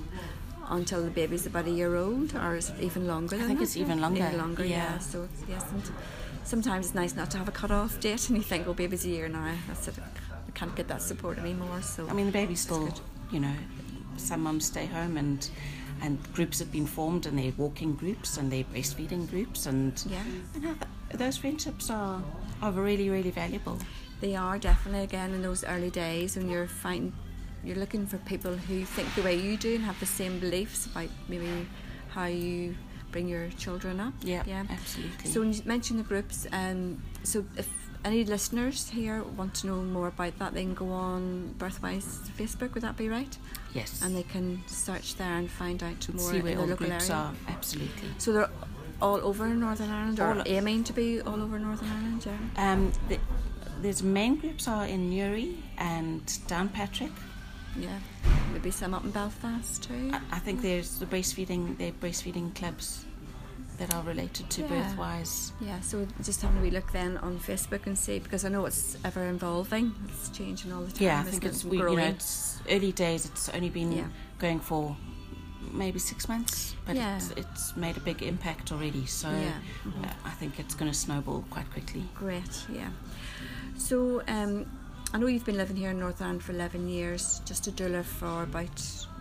until 0.69 1.03
the 1.03 1.09
baby's 1.09 1.47
about 1.47 1.65
a 1.65 1.71
year 1.71 1.95
old, 1.95 2.35
or 2.35 2.55
is 2.55 2.69
it 2.69 2.79
even 2.79 3.07
longer 3.07 3.35
I 3.37 3.39
think 3.39 3.57
that? 3.57 3.63
it's 3.63 3.75
even 3.77 3.99
longer, 4.01 4.21
Even 4.27 4.37
longer, 4.37 4.63
yeah. 4.65 4.75
yeah. 4.93 4.97
So 4.99 5.23
it's- 5.23 5.43
yes, 5.49 5.65
and 5.71 5.81
sometimes 6.43 6.85
it's 6.87 6.95
nice 6.95 7.15
not 7.15 7.31
to 7.31 7.37
have 7.39 7.47
a 7.47 7.51
cut-off 7.51 7.99
date, 7.99 8.29
and 8.29 8.37
you 8.37 8.43
think, 8.43 8.67
"Oh, 8.67 8.73
baby's 8.75 9.03
a 9.05 9.09
year 9.09 9.27
now. 9.27 9.55
That's 9.67 9.87
it. 9.87 9.95
I 9.97 10.51
can't 10.59 10.75
get 10.75 10.87
that 10.89 11.01
support 11.01 11.39
anymore." 11.39 11.81
So 11.81 12.07
I 12.07 12.13
mean, 12.13 12.27
the 12.27 12.31
baby's 12.41 12.59
still, 12.59 12.93
you 13.31 13.39
know, 13.39 13.55
some 14.17 14.41
mums 14.43 14.65
stay 14.65 14.85
home 14.85 15.17
and 15.17 15.49
and 16.01 16.17
groups 16.33 16.59
have 16.59 16.71
been 16.71 16.85
formed 16.85 17.25
and 17.25 17.37
they're 17.37 17.51
walking 17.57 17.93
groups 17.95 18.37
and 18.37 18.49
they're 18.51 18.63
breastfeeding 18.73 19.27
groups 19.29 19.65
and 19.65 19.91
yeah. 20.07 20.23
th- 20.53 20.75
those 21.23 21.35
friendships 21.35 21.89
are 21.89 22.21
are 22.61 22.71
really 22.71 23.09
really 23.09 23.31
valuable. 23.31 23.77
They 24.21 24.35
are 24.35 24.57
definitely 24.57 25.03
again 25.03 25.33
in 25.33 25.41
those 25.41 25.63
early 25.63 25.89
days 25.89 26.35
when 26.35 26.49
you're 26.49 26.67
find 26.67 27.13
you're 27.63 27.75
looking 27.77 28.07
for 28.07 28.17
people 28.19 28.55
who 28.55 28.85
think 28.85 29.13
the 29.15 29.21
way 29.21 29.35
you 29.35 29.57
do 29.57 29.75
and 29.75 29.83
have 29.83 29.99
the 29.99 30.05
same 30.05 30.39
beliefs 30.39 30.85
about 30.87 31.09
maybe 31.27 31.67
how 32.09 32.25
you 32.25 32.75
bring 33.11 33.27
your 33.27 33.49
children 33.57 33.99
up. 33.99 34.13
Yeah, 34.21 34.43
Yeah. 34.45 34.63
absolutely. 34.69 35.29
So 35.29 35.41
when 35.41 35.51
you 35.53 35.61
mentioned 35.65 35.99
the 35.99 36.03
groups, 36.03 36.47
um, 36.53 37.01
so 37.23 37.43
if 37.57 37.67
any 38.05 38.23
listeners 38.23 38.87
here 38.89 39.23
want 39.23 39.53
to 39.55 39.67
know 39.67 39.81
more 39.81 40.07
about 40.07 40.39
that, 40.39 40.53
they 40.53 40.63
can 40.63 40.73
go 40.73 40.89
on 40.91 41.53
Birthwise 41.57 42.05
Facebook. 42.37 42.73
Would 42.75 42.83
that 42.83 42.95
be 42.95 43.09
right? 43.09 43.37
yes, 43.73 44.01
And 44.01 44.15
they 44.15 44.23
can 44.23 44.63
search 44.67 45.15
there 45.15 45.33
and 45.35 45.49
find 45.49 45.83
out 45.83 46.07
more 46.13 46.31
see 46.31 46.39
where 46.41 46.55
the 46.55 46.61
all 46.61 46.65
the 46.67 46.71
local 46.75 46.87
groups 46.87 47.09
area. 47.09 47.21
are. 47.23 47.33
Absolutely. 47.49 48.09
So 48.19 48.31
they're 48.31 48.49
all 49.01 49.17
over 49.21 49.47
Northern 49.47 49.89
Ireland, 49.89 50.19
or 50.19 50.27
All- 50.33 50.43
aiming 50.45 50.85
to 50.85 50.93
be 50.93 51.19
all 51.21 51.41
over 51.41 51.59
Northern 51.59 51.89
Ireland. 51.89 52.25
Yeah. 52.25 52.71
Um, 52.73 52.91
the, 53.09 53.19
there's 53.81 54.03
main 54.03 54.35
groups 54.37 54.67
are 54.67 54.85
in 54.85 55.09
Newry 55.09 55.55
and 55.77 56.25
Downpatrick. 56.47 57.11
Yeah. 57.77 57.97
Maybe 58.51 58.71
some 58.71 58.93
up 58.93 59.03
in 59.03 59.11
Belfast 59.11 59.83
too. 59.83 60.11
I, 60.13 60.19
I 60.37 60.39
think 60.39 60.61
there's 60.61 60.99
the 60.99 61.05
breastfeeding, 61.05 61.77
the 61.77 61.91
breastfeeding 61.91 62.53
clubs 62.55 63.05
that 63.77 63.93
are 63.93 64.03
related 64.03 64.49
to 64.49 64.61
Yeah. 64.63 64.67
Birthwise. 64.97 65.51
Yeah, 65.61 65.79
so 65.79 66.05
just 66.23 66.41
having 66.41 66.57
a 66.57 66.61
wee 66.61 66.71
look 66.71 66.91
then 66.91 67.17
on 67.19 67.39
Facebook 67.39 67.85
and 67.87 67.97
see 67.97 68.19
because 68.19 68.43
I 68.43 68.49
know 68.49 68.65
it's 68.65 68.97
ever 69.05 69.29
evolving. 69.29 69.93
It's 70.09 70.29
changing 70.29 70.73
all 70.73 70.81
the 70.81 70.91
time. 70.91 71.03
Yeah, 71.03 71.19
I 71.21 71.23
think 71.23 71.45
it? 71.45 71.49
it's 71.49 71.63
And 71.63 71.71
we, 71.71 71.77
you 71.77 71.83
know 71.95 71.97
it's 71.97 72.59
early 72.69 72.91
days. 72.91 73.25
It's 73.25 73.47
only 73.49 73.69
been 73.69 73.91
Yeah. 73.93 74.07
going 74.39 74.59
for 74.59 74.97
maybe 75.71 75.99
six 75.99 76.27
months, 76.27 76.75
but 76.85 76.95
Yeah. 76.95 77.15
it's, 77.17 77.31
it's 77.31 77.77
made 77.77 77.95
a 77.95 77.99
big 78.01 78.21
impact 78.23 78.71
already. 78.73 79.05
So 79.05 79.29
Yeah. 79.29 79.53
Mhm. 79.85 80.05
uh, 80.05 80.13
I 80.25 80.31
think 80.31 80.59
it's 80.59 80.73
going 80.75 80.91
to 80.91 80.97
snowball 80.97 81.45
quite 81.49 81.69
quickly. 81.71 82.03
Great, 82.15 82.65
yeah. 82.73 82.89
So 83.79 84.21
um, 84.27 84.65
I 85.13 85.17
know 85.17 85.27
you've 85.27 85.45
been 85.45 85.57
living 85.57 85.75
here 85.77 85.91
in 85.91 85.99
North 85.99 86.21
Ireland 86.21 86.43
for 86.43 86.51
11 86.51 86.87
years, 86.89 87.41
just 87.45 87.65
a 87.67 87.71
doula 87.71 88.03
for 88.03 88.43
about 88.43 88.69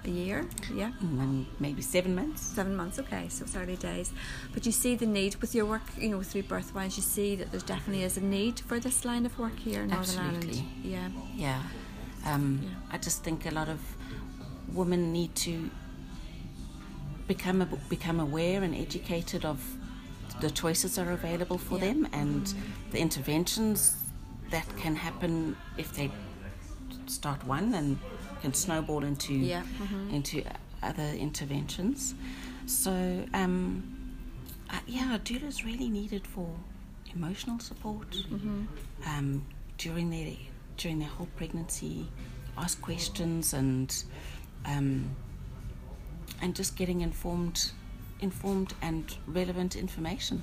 a 0.04 0.10
year, 0.10 0.48
yeah? 0.74 0.90
Mm, 1.02 1.20
And 1.20 1.46
maybe 1.60 1.80
seven 1.80 2.14
months. 2.14 2.42
Seven 2.42 2.74
months, 2.76 2.98
okay, 2.98 3.28
so 3.28 3.44
it's 3.44 3.56
early 3.56 3.76
days. 3.76 4.12
But 4.52 4.66
you 4.66 4.72
see 4.72 4.96
the 4.96 5.06
need 5.06 5.36
with 5.36 5.54
your 5.54 5.64
work, 5.64 5.82
you 5.96 6.08
know, 6.10 6.22
through 6.22 6.42
Birthwise, 6.42 6.96
you 6.96 7.02
see 7.02 7.36
that 7.36 7.50
there 7.52 7.60
definitely 7.60 8.02
is 8.04 8.16
a 8.16 8.20
need 8.20 8.60
for 8.60 8.78
this 8.80 9.04
line 9.04 9.24
of 9.26 9.38
work 9.38 9.56
here 9.58 9.82
in 9.82 9.88
Northern 9.90 10.18
Absolutely. 10.18 10.58
Ireland. 10.58 10.84
Yeah, 10.84 11.08
Yeah. 11.36 11.62
Um, 12.26 12.60
Yeah. 12.62 12.70
I 12.90 12.98
just 12.98 13.22
think 13.22 13.46
a 13.46 13.50
lot 13.52 13.68
of 13.68 13.78
women 14.74 15.12
need 15.12 15.34
to 15.36 15.70
become 17.28 17.62
a, 17.62 17.66
become 17.88 18.18
aware 18.20 18.62
and 18.62 18.74
educated 18.74 19.44
of 19.44 19.60
the 20.40 20.50
choices 20.50 20.96
that 20.96 21.06
are 21.06 21.12
available 21.12 21.58
for 21.58 21.78
Yeah. 21.78 21.86
them 21.92 22.08
and 22.12 22.52
the 22.90 22.98
interventions 22.98 23.94
that 24.50 24.66
can 24.76 24.96
happen 24.96 25.56
if 25.76 25.92
they 25.94 26.10
start 27.06 27.44
one 27.46 27.74
and 27.74 27.98
can 28.42 28.54
snowball 28.54 29.04
into 29.04 29.34
Yeah, 29.34 29.62
mhm. 29.78 30.12
into 30.12 30.42
other 30.82 31.10
interventions. 31.18 32.14
So 32.66 33.24
um, 33.34 33.82
uh, 34.70 34.78
yeah, 34.86 35.18
doula 35.24 35.44
is 35.48 35.64
really 35.64 35.88
needed 35.88 36.26
for 36.26 36.48
emotional 37.14 37.58
support 37.58 38.10
Mm-hmm. 38.10 38.64
um, 39.06 39.44
during 39.78 40.10
their 40.10 40.32
during 40.76 40.98
their 41.00 41.08
whole 41.08 41.28
pregnancy, 41.36 42.06
ask 42.56 42.80
questions 42.80 43.54
and 43.54 44.04
um, 44.66 45.10
and 46.42 46.54
just 46.54 46.76
getting 46.76 47.00
informed 47.00 47.72
informed 48.20 48.74
and 48.82 49.16
relevant 49.26 49.76
information. 49.76 50.42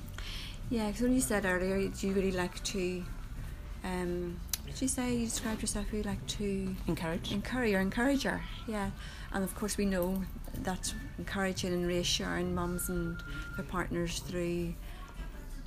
Yeah, 0.70 0.86
because 0.88 1.02
when 1.02 1.14
you 1.14 1.20
said 1.20 1.44
earlier, 1.44 1.88
do 1.88 2.06
you 2.08 2.12
really 2.14 2.32
like 2.32 2.62
to, 2.64 3.04
um, 3.86 4.40
did 4.66 4.82
you 4.82 4.88
say 4.88 5.14
you 5.14 5.24
described 5.26 5.62
yourself, 5.62 5.86
you 5.92 6.02
like 6.02 6.24
to 6.26 6.74
Encourage. 6.86 7.32
encourage 7.32 7.72
or 7.72 7.80
encourager? 7.80 8.42
Yeah, 8.66 8.90
and 9.32 9.42
of 9.44 9.54
course 9.54 9.76
we 9.78 9.86
know 9.86 10.22
that 10.62 10.92
encouraging 11.18 11.72
and 11.72 11.86
reassuring 11.86 12.54
mums 12.54 12.88
and 12.88 13.16
their 13.56 13.64
partners 13.64 14.18
through 14.20 14.74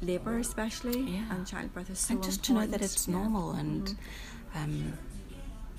labour, 0.02 0.38
especially 0.38 1.02
Yeah. 1.02 1.26
and 1.32 1.48
childbirth, 1.48 1.90
is 1.90 2.00
so 2.00 2.14
and 2.16 2.24
just 2.24 2.44
to 2.46 2.54
know 2.54 2.68
that 2.68 2.82
it's 2.82 3.08
Yeah. 3.08 3.16
normal 3.16 3.52
and 3.52 3.88
Mhm. 3.88 4.64
um, 4.64 4.94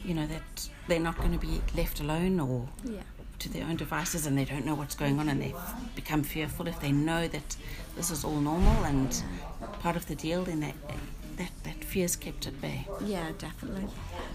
you 0.05 0.15
know 0.15 0.27
that 0.27 0.69
they're 0.89 0.99
not 1.01 1.17
going 1.19 1.33
to 1.33 1.39
be 1.39 1.61
left 1.77 2.01
alone 2.01 2.41
or 2.41 2.69
Yeah, 2.85 3.03
to 3.39 3.49
their 3.51 3.65
own 3.67 3.77
devices 3.77 4.27
and 4.27 4.37
they 4.37 4.45
don't 4.47 4.65
know 4.65 4.75
what's 4.75 4.95
going 4.95 5.19
on 5.21 5.29
and 5.29 5.41
they 5.43 5.55
become 5.95 6.23
fearful 6.23 6.67
if 6.67 6.81
they 6.81 6.93
know 6.93 7.29
that 7.29 7.57
this 7.97 8.11
is 8.11 8.25
all 8.25 8.41
normal 8.41 8.85
and 8.85 9.23
part 9.81 9.97
of 9.97 10.07
the 10.07 10.15
deal 10.15 10.43
then 10.45 10.61
that 10.61 10.75
that, 11.41 11.53
that 11.65 11.79
fear 11.91 12.05
is 12.11 12.17
kept 12.17 12.47
at 12.47 12.57
bay 12.61 12.87
yeah, 13.15 13.29
definitely. 13.39 13.87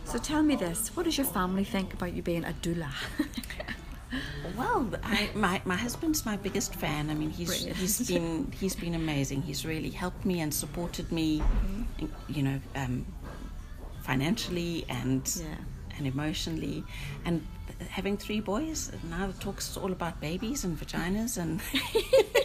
So 0.05 0.17
tell 0.31 0.43
me 0.49 0.55
this: 0.55 0.79
what 0.95 1.03
does 1.07 1.17
your 1.17 1.27
family 1.39 1.63
think 1.63 1.93
about 1.97 2.11
you 2.17 2.21
being 2.31 2.43
a 2.45 2.53
doula? 2.63 2.91
well 4.57 4.89
I, 5.03 5.29
my, 5.35 5.61
my 5.65 5.75
husband's 5.85 6.25
my 6.25 6.37
biggest 6.37 6.71
fan 6.75 7.09
i 7.09 7.13
mean 7.13 7.31
he's 7.31 7.49
Brilliant. 7.49 7.77
he's 7.77 8.07
been 8.07 8.51
he's 8.59 8.75
been 8.75 8.93
amazing 8.95 9.41
he's 9.41 9.65
really 9.65 9.89
helped 9.89 10.23
me 10.25 10.39
and 10.43 10.53
supported 10.53 11.11
me 11.11 11.41
in- 11.99 12.13
you 12.29 12.43
know 12.43 12.59
um, 12.75 13.05
financially 14.03 14.85
and 14.87 15.23
Yeah. 15.39 15.45
and 15.97 16.07
emotionally 16.07 16.83
and 17.25 17.45
having 17.89 18.15
three 18.17 18.39
boys 18.39 18.91
now 19.09 19.27
it 19.29 19.39
talks 19.41 19.75
all 19.75 19.91
about 19.91 20.21
babies 20.21 20.63
and 20.63 20.79
vaginas 20.79 21.37
and 21.37 21.59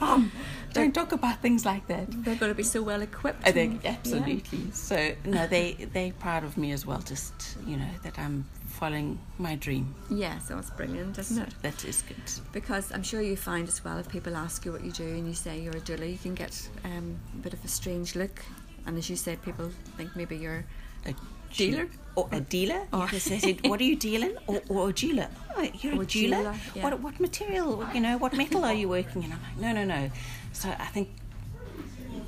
Mom, 0.00 0.32
don't 0.72 0.94
talk 0.94 1.12
about 1.12 1.40
things 1.40 1.64
like 1.64 1.86
that. 1.88 2.06
They're 2.24 2.36
going 2.36 2.50
to 2.50 2.54
be 2.54 2.62
so 2.62 2.82
well 2.82 3.02
equipped. 3.02 3.46
I 3.46 3.52
think 3.52 3.84
absolutely. 3.84 4.70
So 4.72 5.14
no, 5.24 5.46
they 5.46 5.72
they 5.92 6.12
proud 6.12 6.44
of 6.44 6.56
me 6.56 6.72
as 6.72 6.86
well. 6.86 7.00
Just 7.00 7.56
you 7.66 7.76
know 7.76 7.90
that 8.02 8.18
I'm 8.18 8.44
following 8.66 9.18
my 9.38 9.54
dream. 9.56 9.94
Yeah. 10.10 10.16
yeah, 10.16 10.38
so 10.38 10.58
it's 10.58 10.70
brilliant, 10.70 11.18
isn't 11.18 11.42
it? 11.42 11.54
That 11.62 11.84
is 11.84 12.02
good. 12.02 12.16
Because 12.52 12.92
I'm 12.92 13.02
sure 13.02 13.22
you 13.22 13.36
find 13.36 13.66
as 13.68 13.82
well 13.82 13.98
if 13.98 14.08
people 14.08 14.36
ask 14.36 14.64
you 14.64 14.72
what 14.72 14.84
you 14.84 14.92
do 14.92 15.04
and 15.04 15.26
you 15.26 15.34
say 15.34 15.58
you're 15.58 15.76
a 15.76 15.80
doula, 15.80 16.10
you 16.10 16.18
can 16.18 16.34
get 16.34 16.68
um, 16.84 17.18
a 17.34 17.38
bit 17.38 17.54
of 17.54 17.64
a 17.64 17.68
strange 17.68 18.14
look. 18.14 18.44
And 18.86 18.98
as 18.98 19.08
you 19.08 19.16
said, 19.16 19.42
people 19.42 19.70
think 19.96 20.14
maybe 20.14 20.36
you're 20.36 20.64
A 21.06 21.14
Dealer? 21.56 21.88
or 22.16 22.28
a 22.32 22.40
dealer? 22.40 22.80
Or- 22.92 23.04
Because 23.04 23.24
they 23.26 23.38
said, 23.38 23.66
"What 23.68 23.78
are 23.80 23.84
you 23.84 23.96
dealing?" 23.96 24.34
Or, 24.48 24.60
or 24.68 24.88
a 24.90 24.92
jeweler? 24.92 25.28
Oh, 25.56 25.62
you're 25.80 25.96
Or 25.98 26.02
a 26.02 26.06
jeweler. 26.06 26.36
jeweler, 26.36 26.54
yeah. 26.74 26.82
What 26.84 27.00
what 27.00 27.20
material? 27.20 27.86
You 27.94 28.00
know, 28.00 28.16
what 28.18 28.32
metal 28.32 28.64
are 28.64 28.74
you 28.74 28.88
working 28.88 29.22
in? 29.24 29.32
I'm 29.32 29.40
like, 29.46 29.58
no, 29.64 29.72
no, 29.72 29.84
no. 29.84 30.10
So 30.52 30.68
I 30.86 30.86
think 30.94 31.08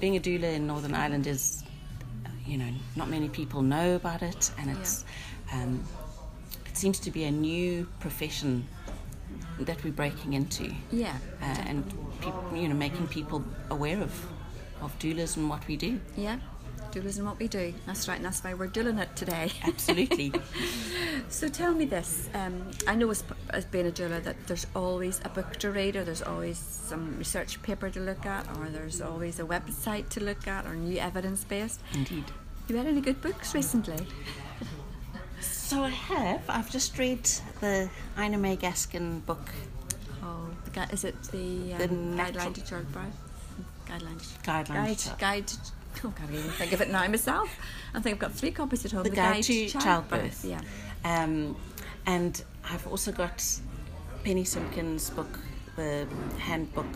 being 0.00 0.16
a 0.16 0.20
doula 0.20 0.54
in 0.54 0.66
Northern 0.66 0.94
Ireland 0.94 1.26
is, 1.26 1.64
you 2.46 2.58
know, 2.58 2.70
not 2.96 3.08
many 3.08 3.28
people 3.28 3.62
know 3.62 3.96
about 3.96 4.22
it, 4.22 4.50
and 4.58 4.70
it's 4.76 5.04
um, 5.52 5.82
it 6.66 6.76
seems 6.76 6.98
to 7.00 7.10
be 7.10 7.24
a 7.24 7.30
new 7.30 7.86
profession 8.00 8.66
that 9.60 9.82
we're 9.84 9.92
breaking 10.02 10.34
into, 10.34 10.70
yeah, 10.92 11.16
uh, 11.42 11.68
and 11.70 11.84
people, 12.20 12.44
you 12.54 12.68
know, 12.68 12.74
making 12.76 13.06
people 13.08 13.42
aware 13.70 14.00
of 14.02 14.12
of 14.82 14.96
doulas 14.98 15.36
and 15.36 15.48
what 15.50 15.66
we 15.66 15.76
do. 15.76 15.98
yeah. 16.16 16.38
Doulas 16.92 17.18
and 17.18 17.26
what 17.26 17.38
we 17.38 17.48
do. 17.48 17.74
That's 17.86 18.08
right, 18.08 18.16
and 18.16 18.24
that's 18.24 18.42
why 18.42 18.54
we're 18.54 18.66
doing 18.66 18.98
it 18.98 19.14
today. 19.16 19.50
Absolutely. 19.64 20.32
So 21.30 21.46
tell 21.48 21.74
me 21.74 21.84
this. 21.84 22.28
Um, 22.32 22.70
I 22.86 22.94
know 22.94 23.10
as, 23.10 23.22
as 23.50 23.64
being 23.66 23.86
a 23.86 23.90
doula 23.90 24.22
that 24.22 24.46
there's 24.46 24.66
always 24.74 25.20
a 25.24 25.28
book 25.28 25.56
to 25.56 25.70
read, 25.70 25.94
or 25.96 26.04
there's 26.04 26.22
always 26.22 26.56
some 26.58 27.18
research 27.18 27.60
paper 27.62 27.90
to 27.90 28.00
look 28.00 28.24
at, 28.24 28.46
or 28.56 28.68
there's 28.70 29.02
always 29.02 29.38
a 29.38 29.42
website 29.44 30.08
to 30.10 30.20
look 30.24 30.46
at, 30.46 30.64
or 30.64 30.74
new 30.74 30.96
evidence 30.98 31.44
based. 31.44 31.80
Indeed. 31.92 32.24
You 32.68 32.76
read 32.76 32.86
any 32.86 33.00
good 33.02 33.20
books 33.20 33.54
recently? 33.54 34.06
So 35.40 35.82
I 35.84 35.90
have. 35.90 36.42
I've 36.48 36.70
just 36.70 36.96
read 36.98 37.24
the 37.60 37.90
Ina 38.18 38.38
May 38.38 38.56
Gaskin 38.56 39.24
book, 39.26 39.50
Oh, 40.22 40.48
the 40.64 40.70
gui- 40.70 40.92
is 40.92 41.04
it 41.04 41.20
the, 41.24 41.74
um, 41.74 41.78
The 41.78 41.88
guideline 41.88 42.14
natural- 42.16 42.52
to 42.54 42.64
childbirth? 42.64 43.16
Guideline. 43.86 44.38
Guideline 44.44 44.74
Guide. 44.74 44.98
to- 44.98 45.16
Guide. 45.18 45.52
To- 46.00 46.06
Oh, 46.08 46.12
I 46.16 46.20
can't 46.20 46.30
even 46.32 46.50
think 46.52 46.72
of 46.72 46.80
it 46.80 46.90
now 46.90 47.06
myself. 47.08 47.48
I 47.94 48.00
think 48.00 48.14
I've 48.14 48.20
got 48.20 48.32
three 48.32 48.50
copies 48.52 48.84
at 48.84 48.92
home. 48.92 49.02
The 49.04 49.10
Guide 49.10 49.42
to 49.44 49.68
Childbirth. 49.68 50.44
Yeah. 50.44 50.60
um, 51.04 51.56
and 52.06 52.42
I've 52.70 52.86
also 52.86 53.12
got 53.12 53.42
Penny 54.24 54.44
Simkin's 54.44 55.10
book, 55.10 55.38
the 55.76 56.06
handbook, 56.38 56.86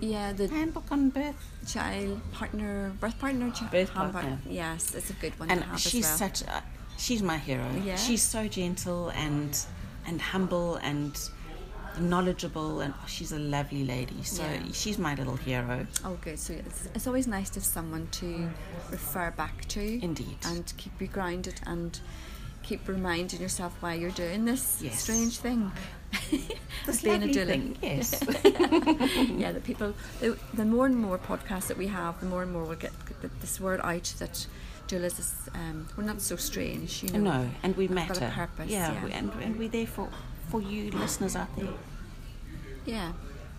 Yeah, 0.00 0.32
the 0.32 0.48
handbook 0.48 0.90
on 0.90 1.10
birth. 1.10 1.36
child 1.66 2.20
partner, 2.32 2.92
birth 3.00 3.18
partner, 3.18 3.50
chi- 3.52 3.66
Birth 3.66 3.90
handbook. 3.90 4.22
partner. 4.22 4.38
Yes, 4.48 4.94
it's 4.94 5.10
a 5.10 5.14
good 5.14 5.38
one 5.38 5.50
And 5.50 5.60
to 5.60 5.66
have 5.68 5.80
she's 5.80 6.04
as 6.04 6.20
well. 6.20 6.30
such. 6.30 6.42
A, 6.42 6.62
she's 6.98 7.22
my 7.22 7.38
hero. 7.38 7.66
Yeah. 7.84 7.96
She's 7.96 8.22
so 8.22 8.48
gentle 8.48 9.10
and 9.10 9.56
and 10.06 10.20
humble 10.20 10.76
and 10.76 11.16
knowledgeable, 12.00 12.80
and 12.80 12.94
she's 13.06 13.32
a 13.32 13.38
lovely 13.38 13.84
lady. 13.84 14.22
So 14.22 14.42
Yeah. 14.42 14.60
she's 14.72 14.98
my 14.98 15.14
little 15.14 15.36
hero. 15.36 15.86
Oh, 16.04 16.18
good. 16.20 16.38
So 16.38 16.54
it's, 16.54 16.88
it's 16.94 17.06
always 17.06 17.26
nice 17.26 17.50
to 17.50 17.60
have 17.60 17.64
someone 17.64 18.08
to 18.12 18.50
refer 18.90 19.30
back 19.32 19.66
to. 19.68 20.02
Indeed. 20.04 20.36
And 20.46 20.72
keep 20.76 21.00
you 21.00 21.06
grounded 21.06 21.60
and 21.66 21.98
keep 22.62 22.86
reminding 22.88 23.40
yourself 23.40 23.74
why 23.80 23.94
you're 23.94 24.10
doing 24.12 24.44
this 24.44 24.80
Yes. 24.82 25.00
strange 25.02 25.38
thing. 25.38 25.72
This 26.84 27.00
Being 27.02 27.22
a 27.22 27.32
thing, 27.32 27.76
yes. 27.80 28.20
yeah, 28.44 29.52
the 29.52 29.60
people, 29.62 29.94
the, 30.20 30.36
the 30.52 30.64
more 30.64 30.84
and 30.86 30.96
more 30.96 31.16
podcasts 31.16 31.68
that 31.68 31.78
we 31.78 31.86
have, 31.86 32.18
the 32.20 32.26
more 32.26 32.42
and 32.42 32.52
more 32.52 32.64
we'll 32.64 32.74
get 32.76 32.92
this 33.40 33.60
word 33.60 33.80
out 33.84 34.12
that 34.18 34.46
doulas 34.88 35.18
is, 35.20 35.32
um, 35.54 35.86
we're 35.96 36.02
not 36.04 36.20
so 36.20 36.34
strange, 36.36 37.02
you 37.04 37.10
know. 37.12 37.18
No, 37.42 37.50
and 37.62 37.76
we 37.76 37.86
matter. 37.88 38.24
a 38.26 38.30
purpose, 38.30 38.68
yeah, 38.70 38.92
yeah. 38.92 39.04
we- 39.04 39.12
and, 39.12 39.30
and 39.42 39.56
we're 39.58 39.68
there 39.68 39.86
for, 39.86 40.08
for 40.52 40.60
you 40.60 40.90
listeners 40.90 41.34
out 41.34 41.48
there. 41.56 41.72
Yeah, 42.84 43.12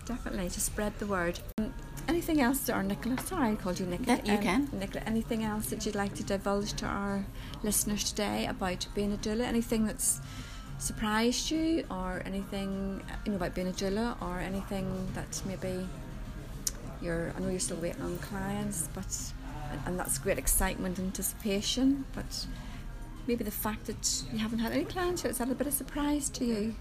definitely, 0.06 0.48
to 0.50 0.60
spread 0.60 0.96
the 1.00 1.06
word. 1.06 1.40
Um, 1.58 1.74
Anything 2.06 2.40
else, 2.40 2.68
or 2.70 2.82
Nicola? 2.82 3.18
Sorry, 3.18 3.52
I 3.52 3.54
called 3.56 3.80
you 3.80 3.86
Nicola. 3.86 4.06
That 4.06 4.26
you 4.26 4.38
can. 4.38 4.68
Nicola, 4.72 5.02
anything 5.06 5.42
else 5.42 5.70
that 5.70 5.84
you'd 5.84 5.96
like 5.96 6.14
to 6.14 6.22
divulge 6.22 6.74
to 6.74 6.86
our 6.86 7.24
listeners 7.64 8.04
today 8.04 8.46
about 8.46 8.86
being 8.94 9.12
a 9.12 9.16
doula? 9.16 9.40
Anything 9.40 9.86
that's 9.86 10.20
surprised 10.78 11.50
you, 11.50 11.84
or 11.90 12.22
anything 12.24 13.02
you 13.24 13.32
know 13.32 13.36
about 13.38 13.54
being 13.54 13.68
a 13.68 13.72
doula, 13.72 14.20
or 14.22 14.38
anything 14.38 14.86
that 15.14 15.42
maybe 15.46 15.88
you're? 17.02 17.32
I 17.36 17.40
know 17.40 17.48
you're 17.48 17.58
still 17.58 17.78
waiting 17.78 18.02
on 18.02 18.18
clients, 18.18 18.88
but 18.94 19.32
and, 19.72 19.80
and 19.86 19.98
that's 19.98 20.18
great 20.18 20.38
excitement, 20.38 20.98
and 20.98 21.08
anticipation, 21.08 22.04
but. 22.14 22.46
Maybe 23.26 23.44
the 23.44 23.50
fact 23.50 23.86
that 23.86 24.22
you 24.32 24.38
haven't 24.38 24.58
had 24.58 24.72
any 24.72 24.84
clients 24.84 25.24
yet, 25.24 25.30
is 25.30 25.38
that 25.38 25.48
a 25.50 25.54
bit 25.54 25.66
of 25.66 25.72
a 25.72 25.76
surprise 25.76 26.28
to 26.30 26.44
you? 26.44 26.74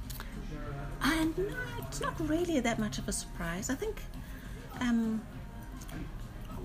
And 1.01 1.37
no, 1.37 1.55
it's 1.79 2.01
not 2.01 2.13
really 2.29 2.59
that 2.59 2.79
much 2.79 2.97
of 2.97 3.07
a 3.07 3.11
surprise. 3.13 3.69
I 3.69 3.75
think 3.75 4.01
Um, 4.81 5.21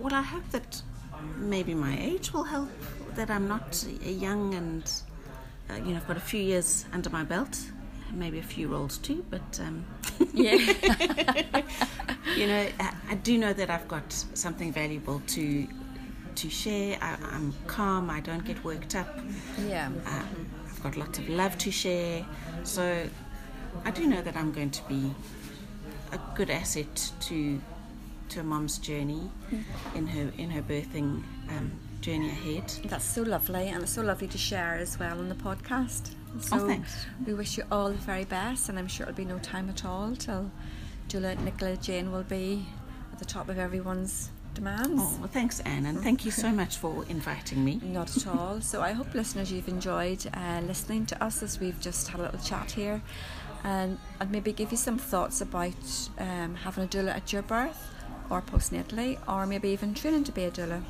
well, 0.00 0.14
I 0.14 0.22
hope 0.22 0.48
that 0.50 0.82
maybe 1.36 1.74
my 1.74 1.96
age 2.00 2.32
will 2.32 2.44
help. 2.44 2.70
That 3.14 3.30
I'm 3.30 3.48
not 3.48 3.84
young 4.02 4.54
and 4.54 4.90
uh, 5.70 5.74
you 5.74 5.90
know 5.92 5.96
I've 5.96 6.06
got 6.08 6.16
a 6.16 6.20
few 6.20 6.40
years 6.40 6.84
under 6.92 7.10
my 7.10 7.24
belt, 7.24 7.58
maybe 8.12 8.38
a 8.38 8.42
few 8.42 8.68
roles 8.68 8.98
too. 8.98 9.24
But 9.30 9.60
um, 9.60 9.84
Yeah. 10.32 10.54
you 12.36 12.46
know, 12.46 12.66
I, 12.80 12.92
I 13.10 13.14
do 13.16 13.38
know 13.38 13.52
that 13.52 13.70
I've 13.70 13.88
got 13.88 14.12
something 14.34 14.72
valuable 14.72 15.20
to 15.28 15.66
to 16.38 16.50
share. 16.50 16.96
I, 17.00 17.16
I'm 17.32 17.54
calm. 17.66 18.10
I 18.10 18.20
don't 18.20 18.44
get 18.44 18.62
worked 18.64 18.94
up. 18.94 19.18
yeah. 19.66 19.90
Uh, 20.06 20.22
I've 20.66 20.82
got 20.82 20.96
lots 20.96 21.18
of 21.18 21.28
love 21.28 21.58
to 21.58 21.70
share. 21.70 22.24
So 22.62 23.08
I 23.84 23.90
do 23.90 24.06
know 24.06 24.22
that 24.22 24.36
I'm 24.36 24.52
going 24.52 24.70
to 24.70 24.82
be 24.88 25.12
a 26.12 26.18
good 26.34 26.50
asset 26.50 27.12
to 27.22 27.60
to 28.30 28.40
a 28.40 28.42
mom's 28.44 28.76
journey 28.76 29.30
in 29.94 30.06
her 30.06 30.30
in 30.36 30.50
her 30.50 30.62
birthing 30.62 31.22
um, 31.48 31.72
journey 32.00 32.28
ahead. 32.28 32.70
That's 32.84 33.04
so 33.04 33.22
lovely, 33.22 33.68
and 33.68 33.82
it's 33.82 33.92
so 33.92 34.02
lovely 34.02 34.28
to 34.28 34.38
share 34.38 34.74
as 34.74 34.98
well 34.98 35.18
on 35.18 35.28
the 35.28 35.34
podcast. 35.34 36.10
So 36.40 36.66
thanks. 36.66 37.06
we 37.26 37.34
wish 37.34 37.56
you 37.56 37.64
all 37.72 37.88
the 37.88 37.96
very 37.96 38.24
best, 38.24 38.68
and 38.68 38.78
I'm 38.78 38.86
sure 38.86 39.04
it'll 39.04 39.16
be 39.16 39.24
no 39.24 39.38
time 39.38 39.68
at 39.70 39.84
all 39.84 40.14
till 40.14 40.50
Julia, 41.08 41.34
Nicola, 41.36 41.76
Jayne 41.76 42.12
will 42.12 42.22
be 42.22 42.66
at 43.12 43.18
the 43.18 43.24
top 43.24 43.48
of 43.48 43.58
everyone's 43.58 44.30
demands. 44.58 45.00
Oh, 45.00 45.16
well, 45.20 45.28
thanks, 45.28 45.60
Anne, 45.60 45.86
and 45.86 46.00
thank 46.00 46.24
you 46.24 46.32
so 46.32 46.50
much 46.50 46.78
for 46.78 47.04
inviting 47.08 47.64
me. 47.64 47.80
Not 47.82 48.16
at 48.16 48.26
all. 48.26 48.60
So 48.60 48.82
I 48.82 48.92
hope 48.92 49.14
listeners 49.14 49.52
you've 49.52 49.68
enjoyed 49.68 50.26
uh, 50.34 50.60
listening 50.66 51.06
to 51.06 51.24
us 51.24 51.42
as 51.42 51.60
we've 51.60 51.80
just 51.80 52.08
had 52.08 52.20
a 52.20 52.24
little 52.24 52.40
chat 52.40 52.72
here, 52.72 53.00
and 53.62 53.98
and 54.20 54.30
maybe 54.30 54.52
give 54.52 54.70
you 54.72 54.76
some 54.76 54.98
thoughts 54.98 55.40
about 55.40 56.08
um, 56.18 56.56
having 56.56 56.84
a 56.84 56.88
doula 56.88 57.14
at 57.14 57.32
your 57.32 57.42
birth, 57.42 57.94
or 58.30 58.42
postnatally, 58.42 59.18
or 59.28 59.46
maybe 59.46 59.68
even 59.68 59.94
training 59.94 60.24
to 60.24 60.32
be 60.32 60.44
a 60.44 60.50
doula. 60.50 60.82